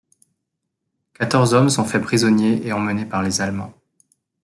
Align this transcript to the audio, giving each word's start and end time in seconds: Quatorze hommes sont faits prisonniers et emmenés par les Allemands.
Quatorze 1.13 1.53
hommes 1.53 1.69
sont 1.69 1.85
faits 1.85 2.01
prisonniers 2.01 2.65
et 2.65 2.73
emmenés 2.73 3.05
par 3.05 3.21
les 3.21 3.39
Allemands. 3.39 3.75